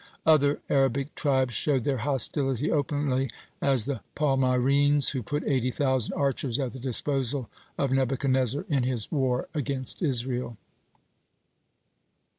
Other 0.25 0.59
Arabic 0.67 1.13
tribes 1.13 1.53
showed 1.53 1.83
their 1.83 1.99
hostility 1.99 2.71
openly; 2.71 3.29
as 3.61 3.85
the 3.85 4.01
Palmyrenes, 4.15 5.09
who 5.09 5.21
put 5.21 5.43
eighty 5.43 5.69
thousand 5.69 6.15
archers 6.15 6.57
at 6.57 6.71
the 6.71 6.79
disposal 6.79 7.51
of 7.77 7.91
Nebuchadnezzar 7.93 8.65
in 8.67 8.81
his 8.81 9.11
war 9.11 9.47
against 9.53 10.01
Israel. 10.01 10.57